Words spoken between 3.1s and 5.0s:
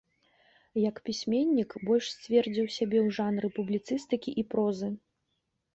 жанры публіцыстыкі і прозы.